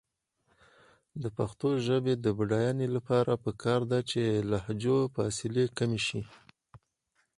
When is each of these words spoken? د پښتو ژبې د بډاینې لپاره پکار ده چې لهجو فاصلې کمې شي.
د 1.21 1.23
پښتو 1.37 1.69
ژبې 1.87 2.13
د 2.23 2.25
بډاینې 2.37 2.87
لپاره 2.95 3.41
پکار 3.43 3.81
ده 3.91 3.99
چې 4.09 4.21
لهجو 4.51 4.97
فاصلې 5.15 5.65
کمې 5.77 6.01
شي. 6.07 6.21